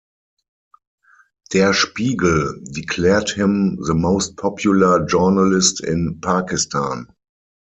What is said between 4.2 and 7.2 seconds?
popular journalist in Pakistan.